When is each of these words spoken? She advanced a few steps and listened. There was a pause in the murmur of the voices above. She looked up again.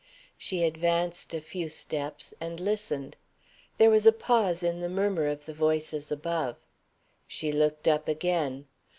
She 0.35 0.63
advanced 0.63 1.31
a 1.35 1.39
few 1.39 1.69
steps 1.69 2.33
and 2.41 2.59
listened. 2.59 3.17
There 3.77 3.91
was 3.91 4.07
a 4.07 4.11
pause 4.11 4.63
in 4.63 4.79
the 4.81 4.89
murmur 4.89 5.27
of 5.27 5.45
the 5.45 5.53
voices 5.53 6.11
above. 6.11 6.57
She 7.27 7.51
looked 7.51 7.87
up 7.87 8.07
again. 8.07 8.65